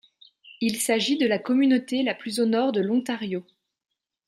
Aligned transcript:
Il 0.61 0.77
s'agit 0.77 1.19
de 1.19 1.27
la 1.27 1.37
communauté 1.37 2.01
la 2.01 2.15
plus 2.15 2.39
au 2.39 2.47
nord 2.47 2.71
de 2.71 2.81
l'Ontario. 2.81 3.45